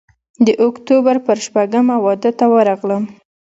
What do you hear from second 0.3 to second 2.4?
د اکتوبر پر شپږمه واده